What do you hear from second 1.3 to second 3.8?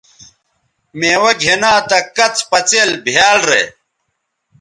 گِھنا تہ کڅ پڅئیل بھیال رے